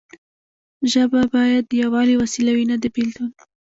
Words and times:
ژبه 0.91 1.21
باید 1.33 1.63
د 1.67 1.71
یووالي 1.83 2.15
وسیله 2.21 2.51
وي 2.53 2.65
نه 2.71 2.75
د 2.83 2.85
بیلتون. 2.95 3.29